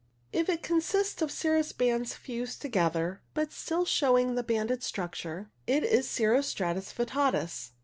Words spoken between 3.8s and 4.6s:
showing the